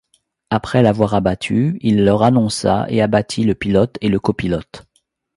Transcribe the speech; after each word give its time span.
Après 0.49 0.81
l'avoir 0.81 1.13
abattue, 1.13 1.77
il 1.81 2.03
leur 2.03 2.23
annonça 2.23 2.87
et 2.89 3.03
abattit 3.03 3.43
le 3.43 3.53
pilote 3.53 3.99
et 4.01 4.09
le 4.09 4.19
copilote. 4.19 4.87